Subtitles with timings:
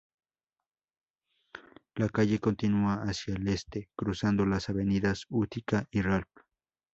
[1.93, 6.27] La calle continúa hacia el este, cruzando las avenidas Utica y Ralph.